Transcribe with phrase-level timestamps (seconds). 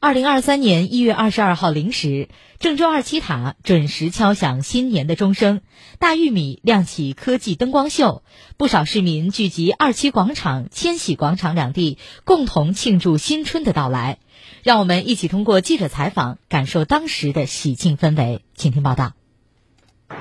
[0.00, 2.28] 二零二三年一月二十二号零时，
[2.60, 5.60] 郑州二七塔准时敲响新年的钟声，
[5.98, 8.22] 大玉米亮起科技灯光秀，
[8.56, 14.18] 不少市民聚集二七广场、千禧广场两地，共同庆祝新春的到来。
[14.62, 18.44] 让我们一起通过记者采访，感受当时的喜庆氛围。
[18.54, 19.14] 请听报道。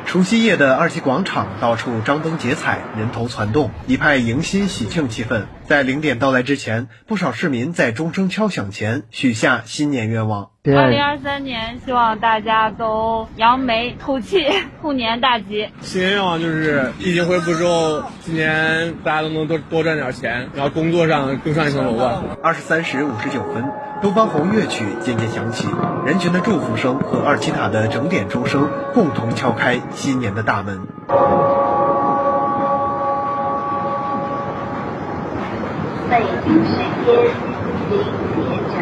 [0.07, 5.45] 除夕夜的二七广场，到处张灯结彩，人头攒动，一派迎新喜庆气氛。
[5.67, 10.51] 在零点到来之前，不少市民在钟声敲响前许下新年愿望。
[10.63, 14.45] 二零二三年，希望大家都扬眉吐气，
[14.81, 15.67] 兔年大吉。
[15.81, 22.23] 新年愿望就是疫情恢复之后，今年大家都能多多赚点钱，然后工作上更上一层楼吧。
[22.41, 23.69] 二十三时五十九分，
[24.01, 25.67] 东方红乐曲渐渐响起，
[26.05, 30.87] 人群的祝福声和二七塔的整点钟声共同敲开新年的大门。
[36.09, 36.89] 北京时间
[37.89, 37.99] 零
[38.47, 38.81] 点整。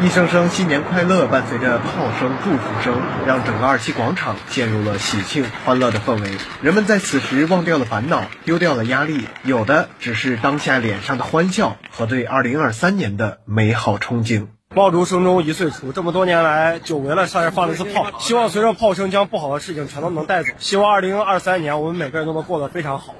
[0.00, 1.86] 一声声新年快乐，伴随着炮
[2.20, 2.94] 声、祝福声，
[3.26, 6.30] 让整个二七广场陷入了喜庆欢乐的氛围。
[6.62, 14.46] 人们在此时忘掉了烦恼，丢掉了压力，有的只是当下脸上的欢笑和对二零二三年的美好憧憬。
[14.74, 20.52] 爆竹声中一岁除，这么多年来久违了，上这放了一次炮，希望随着炮声将不好的事情全都能带走。
[20.58, 23.14] 希望二零二三年我们每个人都能过得非常好。